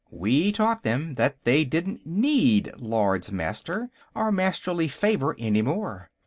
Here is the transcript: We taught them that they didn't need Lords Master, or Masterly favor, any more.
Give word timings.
We 0.09 0.51
taught 0.51 0.81
them 0.81 1.13
that 1.19 1.35
they 1.43 1.63
didn't 1.63 2.07
need 2.07 2.71
Lords 2.79 3.31
Master, 3.31 3.91
or 4.15 4.31
Masterly 4.31 4.87
favor, 4.87 5.35
any 5.37 5.61
more. 5.61 6.09